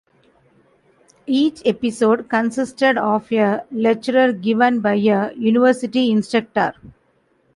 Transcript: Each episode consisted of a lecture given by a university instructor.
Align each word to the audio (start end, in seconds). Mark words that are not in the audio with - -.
Each 1.27 1.61
episode 1.63 2.27
consisted 2.27 2.97
of 2.97 3.31
a 3.31 3.65
lecture 3.71 4.33
given 4.33 4.79
by 4.79 4.95
a 4.95 5.31
university 5.35 6.09
instructor. 6.09 6.73